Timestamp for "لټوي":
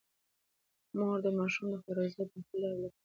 2.81-2.97